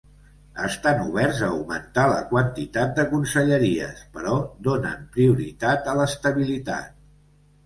Estan 0.67 1.01
oberts 1.09 1.41
a 1.47 1.49
augmentar 1.57 2.05
la 2.11 2.23
quantitat 2.31 2.95
de 3.01 3.05
conselleries, 3.11 4.01
però 4.17 4.35
donen 4.69 5.05
prioritat 5.19 5.93
a 5.93 5.97
l’estabilitat. 6.03 6.99